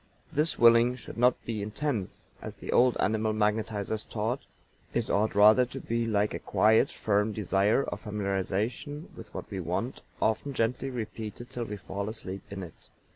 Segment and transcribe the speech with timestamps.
[0.33, 4.39] This willing should not be intense, as the old animal magnetizers taught;
[4.95, 9.59] it ought rather to be like a quiet, firm desire or familiarization with what we
[9.59, 12.73] want, often gently repeated till we fall asleep in it.